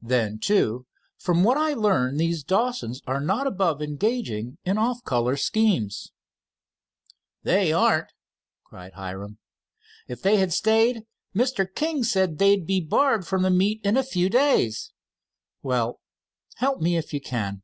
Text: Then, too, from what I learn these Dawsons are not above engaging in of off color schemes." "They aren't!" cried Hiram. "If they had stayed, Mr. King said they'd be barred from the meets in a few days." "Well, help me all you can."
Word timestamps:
Then, 0.00 0.38
too, 0.38 0.86
from 1.18 1.44
what 1.44 1.58
I 1.58 1.74
learn 1.74 2.16
these 2.16 2.42
Dawsons 2.42 3.02
are 3.06 3.20
not 3.20 3.46
above 3.46 3.82
engaging 3.82 4.56
in 4.64 4.78
of 4.78 4.84
off 4.84 5.04
color 5.04 5.36
schemes." 5.36 6.12
"They 7.42 7.74
aren't!" 7.74 8.10
cried 8.64 8.94
Hiram. 8.94 9.36
"If 10.08 10.22
they 10.22 10.38
had 10.38 10.54
stayed, 10.54 11.04
Mr. 11.34 11.66
King 11.70 12.04
said 12.04 12.38
they'd 12.38 12.66
be 12.66 12.80
barred 12.80 13.26
from 13.26 13.42
the 13.42 13.50
meets 13.50 13.84
in 13.86 13.98
a 13.98 14.02
few 14.02 14.30
days." 14.30 14.94
"Well, 15.62 16.00
help 16.54 16.80
me 16.80 16.96
all 16.96 17.02
you 17.10 17.20
can." 17.20 17.62